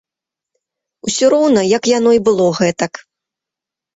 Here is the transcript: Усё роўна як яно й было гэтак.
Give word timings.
Усё 1.07 1.25
роўна 1.33 1.61
як 1.77 1.83
яно 1.97 2.11
й 2.17 2.23
было 2.29 2.47
гэтак. 2.61 2.93